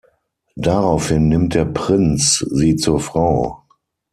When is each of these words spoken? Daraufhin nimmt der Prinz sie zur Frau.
Daraufhin 0.55 1.27
nimmt 1.29 1.53
der 1.53 1.65
Prinz 1.65 2.43
sie 2.49 2.75
zur 2.75 2.99
Frau. 2.99 3.61